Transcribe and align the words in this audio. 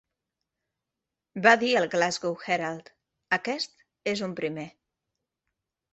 Va 1.47 1.51
dir 1.65 1.69
al 1.81 1.85
"Glasgow 1.95 2.39
Herald", 2.47 2.91
"Aquest 3.39 3.87
és 4.15 4.25
un 4.29 4.37
primer. 4.41 4.69